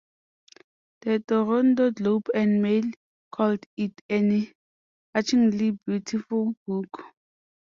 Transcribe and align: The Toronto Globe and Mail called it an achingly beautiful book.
The 1.01 1.19
Toronto 1.19 1.91
Globe 1.91 2.25
and 2.33 2.59
Mail 2.59 2.85
called 3.31 3.63
it 3.77 4.01
an 4.09 4.51
achingly 5.15 5.77
beautiful 5.85 6.55
book. 6.65 6.89